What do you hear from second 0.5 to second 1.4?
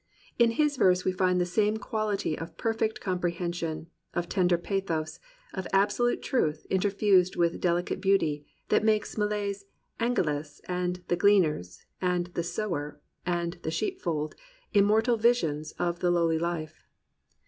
his verse we find